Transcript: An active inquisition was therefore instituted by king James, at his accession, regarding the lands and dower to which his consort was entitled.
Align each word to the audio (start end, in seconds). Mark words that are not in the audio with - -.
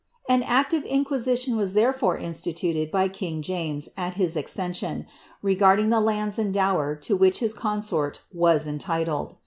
An 0.27 0.41
active 0.41 0.83
inquisition 0.85 1.55
was 1.55 1.73
therefore 1.73 2.17
instituted 2.17 2.89
by 2.89 3.07
king 3.07 3.43
James, 3.43 3.87
at 3.95 4.15
his 4.15 4.35
accession, 4.35 5.05
regarding 5.43 5.89
the 5.89 6.01
lands 6.01 6.39
and 6.39 6.51
dower 6.51 6.95
to 6.95 7.15
which 7.15 7.37
his 7.37 7.53
consort 7.53 8.21
was 8.33 8.65
entitled. 8.65 9.35